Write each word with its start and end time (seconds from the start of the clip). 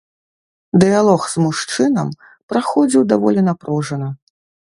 Дыялог 0.83 1.21
з 1.33 1.43
мужчынам 1.47 2.07
праходзіў 2.55 3.01
даволі 3.13 3.41
напружана. 3.53 4.09